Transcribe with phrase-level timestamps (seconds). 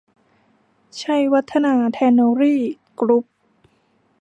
[1.01, 2.61] ชัยวัฒนา แทนเนอรี่
[2.99, 3.25] กรุ๊ป